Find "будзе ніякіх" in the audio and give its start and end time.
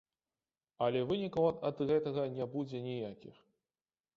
2.55-3.35